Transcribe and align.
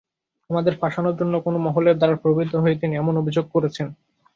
আমাদের 0.49 0.73
ফাঁসানোর 0.81 1.15
জন্য 1.15 1.33
কোনো 1.45 1.57
মহলের 1.65 1.95
দ্বারা 1.97 2.15
প্রভাবিত 2.15 2.53
হয়ে 2.55 2.79
তিনি 2.81 2.93
এমন 2.97 3.13
অভিযোগ 3.17 3.45
করছেন। 3.53 3.87